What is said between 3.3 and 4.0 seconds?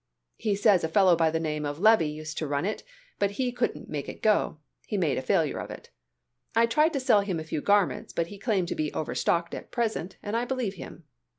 he couldnt